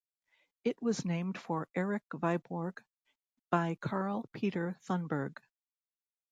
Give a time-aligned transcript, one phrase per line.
[0.63, 2.81] It was named for Erik Viborg
[3.51, 5.37] by Carl Peter Thunberg.